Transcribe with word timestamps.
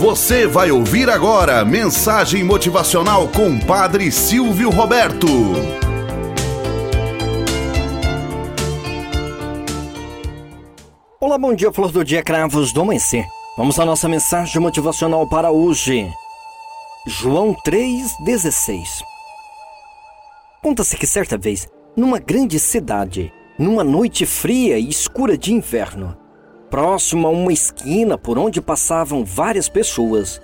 Você 0.00 0.46
vai 0.46 0.70
ouvir 0.70 1.10
agora 1.10 1.62
mensagem 1.62 2.42
motivacional 2.42 3.28
com 3.28 3.60
Padre 3.60 4.10
Silvio 4.10 4.70
Roberto. 4.70 5.26
Olá, 11.20 11.36
bom 11.36 11.54
dia, 11.54 11.70
flor 11.70 11.92
do 11.92 12.02
dia, 12.02 12.22
cravos 12.22 12.72
do 12.72 12.80
amanhecer. 12.80 13.26
Vamos 13.58 13.78
à 13.78 13.84
nossa 13.84 14.08
mensagem 14.08 14.58
motivacional 14.58 15.28
para 15.28 15.50
hoje. 15.50 16.10
João 17.06 17.54
3,16 17.62 19.02
Conta-se 20.62 20.96
que 20.96 21.06
certa 21.06 21.36
vez, 21.36 21.68
numa 21.94 22.18
grande 22.18 22.58
cidade, 22.58 23.30
numa 23.58 23.84
noite 23.84 24.24
fria 24.24 24.78
e 24.78 24.88
escura 24.88 25.36
de 25.36 25.52
inverno, 25.52 26.16
próximo 26.70 27.26
a 27.26 27.30
uma 27.30 27.52
esquina 27.52 28.16
por 28.16 28.38
onde 28.38 28.60
passavam 28.60 29.24
várias 29.24 29.68
pessoas, 29.68 30.40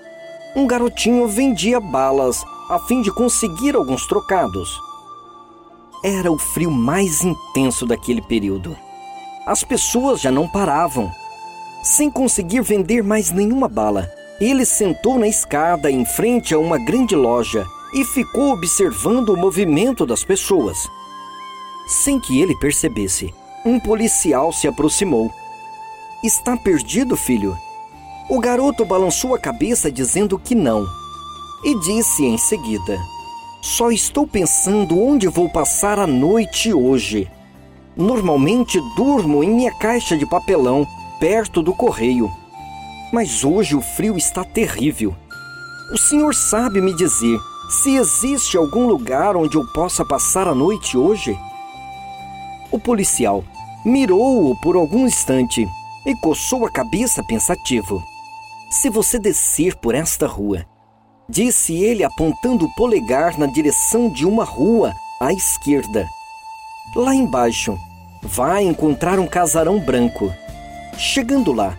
um 0.57 0.67
garotinho 0.67 1.29
vendia 1.29 1.79
balas 1.79 2.43
a 2.69 2.79
fim 2.81 3.01
de 3.01 3.13
conseguir 3.13 3.77
alguns 3.77 4.07
trocados. 4.07 4.69
Era 6.03 6.31
o 6.31 6.39
frio 6.39 6.71
mais 6.71 7.23
intenso 7.23 7.87
daquele 7.87 8.21
período. 8.21 8.77
As 9.47 9.63
pessoas 9.63 10.21
já 10.21 10.31
não 10.31 10.49
paravam. 10.49 11.11
Sem 11.83 12.11
conseguir 12.11 12.63
vender 12.63 13.03
mais 13.03 13.31
nenhuma 13.31 13.69
bala, 13.69 14.11
ele 14.41 14.65
sentou 14.65 15.19
na 15.19 15.29
escada 15.29 15.91
em 15.91 16.05
frente 16.05 16.53
a 16.53 16.59
uma 16.59 16.79
grande 16.79 17.15
loja 17.15 17.65
e 17.95 18.05
ficou 18.05 18.53
observando 18.53 19.31
o 19.31 19.37
movimento 19.37 20.05
das 20.05 20.25
pessoas. 20.25 20.77
Sem 21.87 22.19
que 22.19 22.41
ele 22.41 22.57
percebesse, 22.59 23.33
um 23.65 23.79
policial 23.79 24.53
se 24.53 24.67
aproximou 24.67 25.31
Está 26.25 26.57
perdido, 26.57 27.15
filho? 27.15 27.57
O 28.29 28.41
garoto 28.41 28.85
balançou 28.85 29.35
a 29.35 29.39
cabeça 29.39 29.93
dizendo 29.93 30.39
que 30.39 30.55
não. 30.55 30.87
E 31.63 31.79
disse 31.81 32.25
em 32.25 32.39
seguida: 32.39 32.99
Só 33.63 33.91
estou 33.91 34.27
pensando 34.27 34.99
onde 34.99 35.29
vou 35.29 35.49
passar 35.49 35.99
a 35.99 36.07
noite 36.07 36.73
hoje. 36.73 37.31
Normalmente 37.95 38.81
durmo 38.97 39.45
em 39.45 39.51
minha 39.51 39.73
caixa 39.73 40.17
de 40.17 40.27
papelão, 40.27 40.87
perto 41.21 41.63
do 41.63 41.75
correio. 41.75 42.31
Mas 43.13 43.45
hoje 43.45 43.77
o 43.77 43.81
frio 43.81 44.17
está 44.17 44.43
terrível. 44.43 45.15
O 45.93 45.99
senhor 45.99 46.35
sabe 46.35 46.81
me 46.81 46.95
dizer 46.95 47.39
se 47.69 47.95
existe 47.97 48.57
algum 48.57 48.87
lugar 48.87 49.37
onde 49.37 49.57
eu 49.57 49.65
possa 49.73 50.05
passar 50.05 50.49
a 50.49 50.55
noite 50.55 50.97
hoje? 50.97 51.39
O 52.71 52.79
policial 52.79 53.45
mirou-o 53.85 54.57
por 54.61 54.77
algum 54.77 55.07
instante 55.07 55.69
e 56.07 56.15
coçou 56.15 56.65
a 56.65 56.71
cabeça 56.71 57.23
pensativo. 57.25 58.03
Se 58.71 58.89
você 58.89 59.19
descer 59.19 59.75
por 59.77 59.95
esta 59.95 60.27
rua, 60.27 60.65
disse 61.29 61.75
ele 61.75 62.05
apontando 62.05 62.65
o 62.65 62.75
polegar 62.77 63.37
na 63.37 63.47
direção 63.47 64.09
de 64.09 64.25
uma 64.25 64.45
rua 64.45 64.95
à 65.21 65.33
esquerda. 65.33 66.09
Lá 66.95 67.13
embaixo, 67.13 67.77
vai 68.23 68.63
encontrar 68.63 69.19
um 69.19 69.27
casarão 69.27 69.81
branco. 69.81 70.33
Chegando 70.97 71.53
lá, 71.53 71.77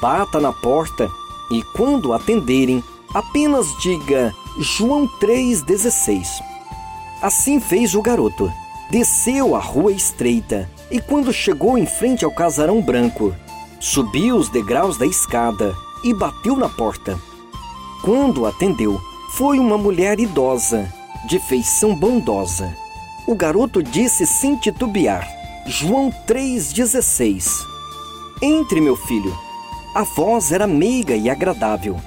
bata 0.00 0.38
na 0.38 0.52
porta 0.52 1.08
e 1.50 1.62
quando 1.76 2.12
atenderem, 2.12 2.84
apenas 3.14 3.66
diga 3.80 4.32
João 4.58 5.08
3,16. 5.18 6.42
Assim 7.22 7.58
fez 7.58 7.94
o 7.94 8.02
garoto. 8.02 8.52
Desceu 8.90 9.56
a 9.56 9.58
rua 9.58 9.92
estreita 9.92 10.68
e 10.90 11.00
quando 11.00 11.32
chegou 11.32 11.78
em 11.78 11.86
frente 11.86 12.24
ao 12.24 12.30
casarão 12.30 12.82
branco, 12.82 13.34
Subiu 13.82 14.36
os 14.36 14.48
degraus 14.48 14.96
da 14.96 15.04
escada 15.04 15.76
e 16.04 16.14
bateu 16.14 16.54
na 16.54 16.68
porta. 16.68 17.18
Quando 18.00 18.46
atendeu, 18.46 19.00
foi 19.32 19.58
uma 19.58 19.76
mulher 19.76 20.20
idosa, 20.20 20.88
de 21.26 21.40
feição 21.40 21.92
bondosa. 21.92 22.72
O 23.26 23.34
garoto 23.34 23.82
disse 23.82 24.24
sem 24.24 24.54
titubear: 24.54 25.28
João 25.66 26.12
3,16. 26.28 27.44
Entre, 28.40 28.80
meu 28.80 28.94
filho. 28.94 29.36
A 29.96 30.04
voz 30.04 30.52
era 30.52 30.68
meiga 30.68 31.16
e 31.16 31.28
agradável. 31.28 32.00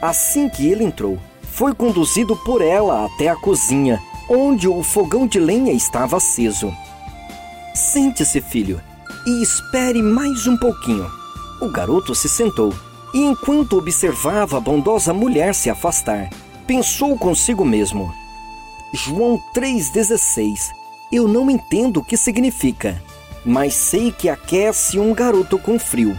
Assim 0.00 0.48
que 0.48 0.68
ele 0.68 0.84
entrou, 0.84 1.18
foi 1.42 1.74
conduzido 1.74 2.36
por 2.36 2.62
ela 2.62 3.06
até 3.06 3.26
a 3.26 3.34
cozinha, 3.34 4.00
onde 4.28 4.68
o 4.68 4.84
fogão 4.84 5.26
de 5.26 5.40
lenha 5.40 5.72
estava 5.72 6.18
aceso. 6.18 6.72
Sente-se, 7.74 8.40
filho, 8.40 8.80
e 9.26 9.42
espere 9.42 10.02
mais 10.02 10.46
um 10.46 10.56
pouquinho. 10.56 11.10
O 11.60 11.68
garoto 11.68 12.14
se 12.14 12.28
sentou 12.28 12.72
e, 13.14 13.20
enquanto 13.20 13.76
observava 13.76 14.56
a 14.56 14.60
bondosa 14.60 15.12
mulher 15.12 15.54
se 15.54 15.70
afastar, 15.70 16.30
pensou 16.66 17.16
consigo 17.18 17.64
mesmo: 17.64 18.12
João 18.92 19.40
3,16. 19.54 20.72
Eu 21.12 21.28
não 21.28 21.50
entendo 21.50 21.98
o 21.98 22.04
que 22.04 22.16
significa, 22.16 23.02
mas 23.44 23.74
sei 23.74 24.10
que 24.10 24.28
aquece 24.28 24.98
um 24.98 25.14
garoto 25.14 25.58
com 25.58 25.78
frio. 25.78 26.16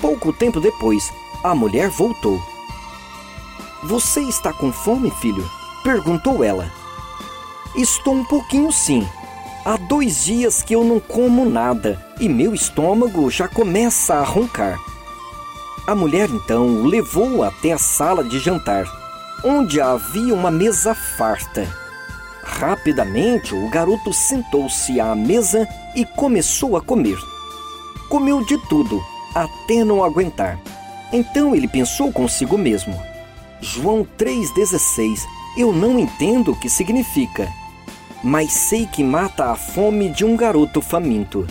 Pouco 0.00 0.32
tempo 0.32 0.60
depois, 0.60 1.10
a 1.42 1.54
mulher 1.54 1.88
voltou. 1.88 2.40
Você 3.84 4.20
está 4.20 4.52
com 4.52 4.70
fome, 4.72 5.10
filho? 5.12 5.48
perguntou 5.82 6.44
ela. 6.44 6.70
Estou 7.74 8.14
um 8.14 8.24
pouquinho 8.24 8.72
sim, 8.72 9.06
Há 9.66 9.76
dois 9.76 10.24
dias 10.24 10.62
que 10.62 10.76
eu 10.76 10.84
não 10.84 11.00
como 11.00 11.44
nada 11.44 12.00
e 12.20 12.28
meu 12.28 12.54
estômago 12.54 13.28
já 13.28 13.48
começa 13.48 14.14
a 14.14 14.22
roncar. 14.22 14.78
A 15.88 15.92
mulher 15.92 16.30
então 16.30 16.68
o 16.68 16.84
levou 16.84 17.42
até 17.42 17.72
a 17.72 17.78
sala 17.78 18.22
de 18.22 18.38
jantar, 18.38 18.84
onde 19.42 19.80
havia 19.80 20.32
uma 20.32 20.52
mesa 20.52 20.94
farta. 20.94 21.66
Rapidamente 22.44 23.56
o 23.56 23.68
garoto 23.68 24.12
sentou-se 24.12 25.00
à 25.00 25.16
mesa 25.16 25.66
e 25.96 26.04
começou 26.04 26.76
a 26.76 26.80
comer. 26.80 27.18
Comeu 28.08 28.44
de 28.44 28.56
tudo, 28.68 29.02
até 29.34 29.82
não 29.82 30.04
aguentar. 30.04 30.60
Então 31.12 31.56
ele 31.56 31.66
pensou 31.66 32.12
consigo 32.12 32.56
mesmo: 32.56 32.96
João 33.60 34.06
3,16, 34.16 35.22
eu 35.58 35.72
não 35.72 35.98
entendo 35.98 36.52
o 36.52 36.56
que 36.56 36.70
significa 36.70 37.48
mas 38.26 38.52
sei 38.52 38.88
que 38.88 39.04
mata 39.04 39.52
a 39.52 39.54
fome 39.54 40.08
de 40.08 40.24
um 40.24 40.36
garoto 40.36 40.82
faminto. 40.82 41.46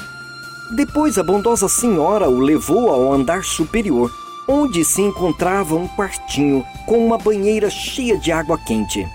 Depois 0.76 1.18
a 1.18 1.24
bondosa 1.24 1.70
senhora 1.70 2.30
o 2.30 2.38
levou 2.38 2.90
ao 2.90 3.14
andar 3.14 3.46
superior, 3.46 4.12
onde 4.46 4.84
se 4.84 5.02
encontrava 5.02 5.74
um 5.74 5.88
quartinho 5.88 6.66
com 6.86 6.98
uma 6.98 7.18
banheira 7.18 7.70
cheia 7.70 8.18
de 8.18 8.30
água 8.30 8.58
quente. 8.58 9.08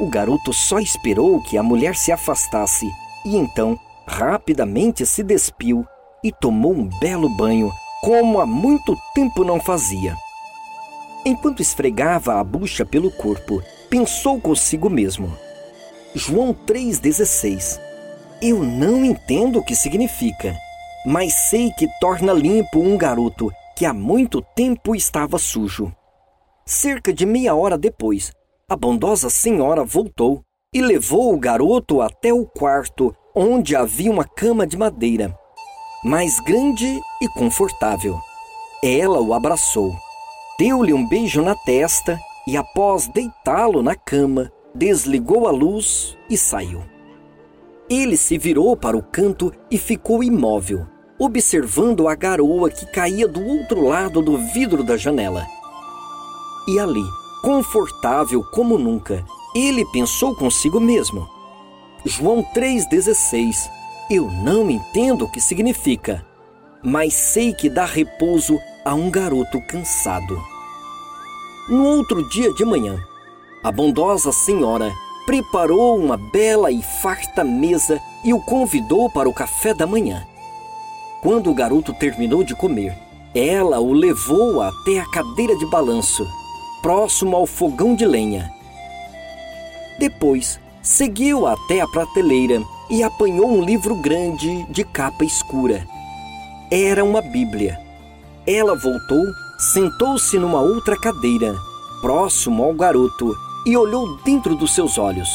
O 0.00 0.08
garoto 0.08 0.50
só 0.50 0.78
esperou 0.78 1.42
que 1.42 1.58
a 1.58 1.62
mulher 1.62 1.94
se 1.94 2.10
afastasse 2.10 2.90
e 3.22 3.36
então 3.36 3.78
rapidamente 4.06 5.04
se 5.04 5.22
despiu 5.22 5.84
e 6.24 6.32
tomou 6.32 6.72
um 6.72 6.88
belo 7.00 7.28
banho, 7.36 7.70
como 8.00 8.40
há 8.40 8.46
muito 8.46 8.96
tempo 9.14 9.44
não 9.44 9.60
fazia. 9.60 10.16
Enquanto 11.26 11.60
esfregava 11.60 12.40
a 12.40 12.42
bucha 12.42 12.86
pelo 12.86 13.10
corpo, 13.10 13.62
pensou 13.90 14.40
consigo 14.40 14.88
mesmo: 14.88 15.30
João 16.14 16.54
3,16. 16.54 17.78
Eu 18.40 18.62
não 18.62 19.04
entendo 19.04 19.58
o 19.58 19.64
que 19.64 19.76
significa, 19.76 20.56
mas 21.04 21.34
sei 21.34 21.70
que 21.72 21.86
torna 22.00 22.32
limpo 22.32 22.80
um 22.80 22.96
garoto 22.96 23.52
que 23.76 23.84
há 23.84 23.92
muito 23.92 24.40
tempo 24.40 24.96
estava 24.96 25.38
sujo. 25.38 25.92
Cerca 26.64 27.12
de 27.12 27.26
meia 27.26 27.54
hora 27.54 27.76
depois, 27.76 28.32
a 28.68 28.76
bondosa 28.76 29.28
senhora 29.28 29.84
voltou 29.84 30.42
e 30.74 30.80
levou 30.80 31.34
o 31.34 31.38
garoto 31.38 32.00
até 32.00 32.32
o 32.32 32.46
quarto 32.46 33.14
onde 33.34 33.76
havia 33.76 34.10
uma 34.10 34.24
cama 34.24 34.66
de 34.66 34.76
madeira, 34.76 35.38
mais 36.02 36.40
grande 36.40 37.00
e 37.20 37.28
confortável. 37.28 38.18
Ela 38.82 39.20
o 39.20 39.34
abraçou, 39.34 39.94
deu-lhe 40.58 40.92
um 40.92 41.06
beijo 41.06 41.42
na 41.42 41.54
testa 41.54 42.18
e, 42.46 42.56
após 42.56 43.08
deitá-lo 43.08 43.82
na 43.82 43.94
cama, 43.94 44.50
desligou 44.74 45.46
a 45.46 45.50
luz 45.50 46.16
e 46.28 46.36
saiu. 46.36 46.82
Ele 47.88 48.16
se 48.16 48.36
virou 48.36 48.76
para 48.76 48.96
o 48.96 49.02
canto 49.02 49.52
e 49.70 49.78
ficou 49.78 50.22
imóvel, 50.22 50.86
observando 51.18 52.06
a 52.06 52.14
garoa 52.14 52.70
que 52.70 52.86
caía 52.86 53.26
do 53.26 53.44
outro 53.44 53.86
lado 53.86 54.20
do 54.20 54.36
vidro 54.36 54.84
da 54.84 54.96
janela. 54.96 55.46
E 56.68 56.78
ali, 56.78 57.04
confortável 57.42 58.42
como 58.52 58.76
nunca, 58.76 59.24
ele 59.54 59.84
pensou 59.86 60.34
consigo 60.34 60.78
mesmo. 60.78 61.26
João 62.04 62.44
3,16 62.54 63.68
Eu 64.10 64.30
não 64.30 64.70
entendo 64.70 65.24
o 65.24 65.30
que 65.30 65.40
significa, 65.40 66.24
mas 66.82 67.14
sei 67.14 67.54
que 67.54 67.70
dá 67.70 67.84
repouso 67.84 68.58
a 68.84 68.94
um 68.94 69.10
garoto 69.10 69.60
cansado. 69.66 70.38
No 71.68 71.84
outro 71.84 72.26
dia 72.28 72.52
de 72.54 72.64
manhã, 72.64 72.98
a 73.62 73.72
bondosa 73.72 74.32
senhora 74.32 74.92
preparou 75.26 75.98
uma 75.98 76.16
bela 76.16 76.70
e 76.70 76.82
farta 76.82 77.44
mesa 77.44 78.00
e 78.24 78.32
o 78.32 78.40
convidou 78.40 79.10
para 79.10 79.28
o 79.28 79.34
café 79.34 79.74
da 79.74 79.86
manhã. 79.86 80.26
Quando 81.22 81.50
o 81.50 81.54
garoto 81.54 81.92
terminou 81.92 82.42
de 82.42 82.54
comer, 82.54 82.96
Ela 83.34 83.78
o 83.78 83.92
levou 83.92 84.62
até 84.62 84.98
a 84.98 85.10
cadeira 85.10 85.54
de 85.56 85.66
balanço, 85.66 86.26
próximo 86.80 87.36
ao 87.36 87.46
fogão 87.46 87.94
de 87.94 88.06
lenha. 88.06 88.50
Depois, 89.98 90.58
seguiu 90.82 91.46
até 91.46 91.80
a 91.80 91.86
prateleira 91.86 92.62
e 92.88 93.02
apanhou 93.02 93.50
um 93.50 93.62
livro 93.62 93.94
grande 93.96 94.64
de 94.70 94.82
capa 94.82 95.24
escura. 95.24 95.86
Era 96.70 97.04
uma 97.04 97.20
Bíblia. 97.20 97.78
Ela 98.46 98.74
voltou, 98.74 99.24
sentou-se 99.58 100.38
numa 100.38 100.60
outra 100.60 100.98
cadeira, 100.98 101.54
próximo 102.00 102.64
ao 102.64 102.72
garoto, 102.72 103.36
e 103.68 103.76
olhou 103.76 104.16
dentro 104.24 104.56
dos 104.56 104.74
seus 104.74 104.96
olhos. 104.96 105.28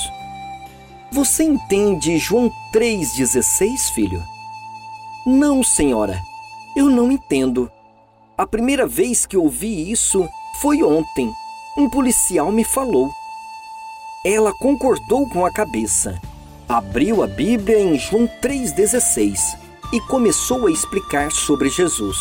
Você 1.11 1.43
entende 1.43 2.17
João 2.17 2.51
3,16, 2.73 3.93
filho? 3.93 4.23
Não, 5.23 5.63
senhora. 5.63 6.19
Eu 6.75 6.89
não 6.89 7.11
entendo. 7.11 7.69
A 8.35 8.47
primeira 8.47 8.87
vez 8.87 9.27
que 9.27 9.37
ouvi 9.37 9.91
isso 9.91 10.27
foi 10.59 10.81
ontem. 10.81 11.31
Um 11.77 11.87
policial 11.87 12.51
me 12.51 12.63
falou. 12.63 13.11
Ela 14.25 14.51
concordou 14.51 15.29
com 15.29 15.45
a 15.45 15.53
cabeça. 15.53 16.19
Abriu 16.67 17.21
a 17.21 17.27
Bíblia 17.27 17.79
em 17.79 17.99
João 17.99 18.27
3,16 18.41 19.37
e 19.93 20.01
começou 20.01 20.65
a 20.65 20.71
explicar 20.71 21.31
sobre 21.31 21.69
Jesus. 21.69 22.17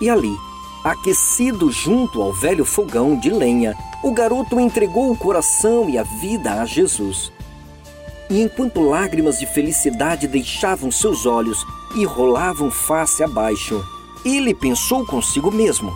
E 0.00 0.10
ali, 0.10 0.36
aquecido 0.84 1.70
junto 1.70 2.22
ao 2.22 2.32
velho 2.32 2.64
fogão 2.64 3.18
de 3.18 3.30
lenha, 3.30 3.76
o 4.02 4.12
garoto 4.12 4.60
entregou 4.60 5.10
o 5.10 5.16
coração 5.16 5.88
e 5.88 5.98
a 5.98 6.02
vida 6.02 6.60
a 6.60 6.64
Jesus. 6.64 7.32
E 8.28 8.40
enquanto 8.40 8.80
lágrimas 8.80 9.38
de 9.38 9.46
felicidade 9.46 10.26
deixavam 10.26 10.90
seus 10.90 11.26
olhos 11.26 11.64
e 11.94 12.04
rolavam 12.04 12.70
face 12.70 13.22
abaixo, 13.22 13.84
ele 14.24 14.52
pensou 14.54 15.06
consigo 15.06 15.50
mesmo: 15.50 15.94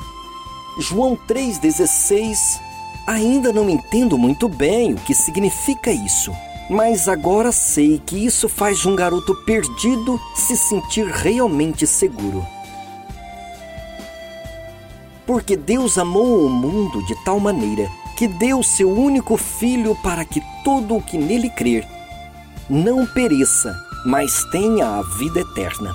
João 0.79 1.17
3,16. 1.29 2.61
Ainda 3.07 3.53
não 3.53 3.69
entendo 3.69 4.17
muito 4.17 4.49
bem 4.49 4.93
o 4.95 4.97
que 4.97 5.15
significa 5.15 5.91
isso, 5.91 6.33
mas 6.69 7.09
agora 7.09 7.51
sei 7.51 8.01
que 8.05 8.25
isso 8.25 8.49
faz 8.49 8.87
um 8.87 8.95
garoto 8.95 9.35
perdido 9.45 10.21
se 10.35 10.57
sentir 10.57 11.07
realmente 11.07 11.87
seguro. 11.87 12.47
Porque 15.31 15.57
Deus 15.57 15.97
amou 15.97 16.45
o 16.45 16.51
mundo 16.51 17.07
de 17.07 17.15
tal 17.25 17.39
maneira 17.39 17.89
que 18.17 18.27
deu 18.27 18.65
seu 18.65 18.91
único 18.91 19.37
filho 19.37 19.97
para 20.03 20.25
que 20.25 20.43
todo 20.65 20.97
o 20.97 21.01
que 21.01 21.17
nele 21.17 21.49
crer 21.49 21.87
não 22.69 23.07
pereça, 23.07 23.73
mas 24.05 24.43
tenha 24.51 24.99
a 24.99 25.03
vida 25.03 25.39
eterna. 25.39 25.95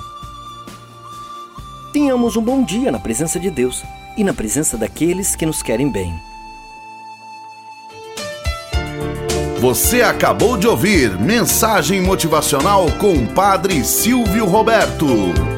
Tenhamos 1.92 2.38
um 2.38 2.42
bom 2.42 2.64
dia 2.64 2.90
na 2.94 2.98
presença 2.98 3.38
de 3.38 3.52
Deus 3.52 3.84
e 4.16 4.24
na 4.24 4.34
presença 4.34 4.78
daqueles 4.78 5.36
que 5.36 5.46
nos 5.46 5.62
querem 5.62 5.92
bem. 5.92 6.18
Você 9.60 10.02
acabou 10.02 10.56
de 10.56 10.66
ouvir 10.66 11.20
Mensagem 11.20 12.02
Motivacional 12.02 12.86
com 13.00 13.12
o 13.12 13.28
Padre 13.28 13.84
Silvio 13.84 14.46
Roberto. 14.46 15.55